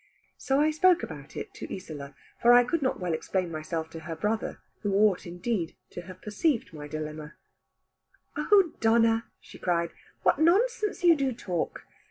So 0.39 0.59
I 0.59 0.71
spoke 0.71 1.03
about 1.03 1.35
it 1.37 1.53
to 1.53 1.71
Isola, 1.71 2.15
for 2.41 2.53
I 2.53 2.63
could 2.63 2.81
not 2.81 2.99
well 2.99 3.13
explain 3.13 3.51
myself 3.51 3.87
to 3.91 3.99
her 3.99 4.15
brother, 4.15 4.59
who 4.81 4.95
ought 4.95 5.27
indeed 5.27 5.75
to 5.91 6.01
have 6.01 6.23
perceived 6.23 6.73
my 6.73 6.87
dilemma. 6.87 7.35
"Oh 8.35 8.73
Donna," 8.79 9.27
she 9.39 9.59
cried, 9.59 9.91
"what 10.23 10.39
nonsense 10.39 11.03
you 11.03 11.15
do 11.15 11.33
talk! 11.33 11.83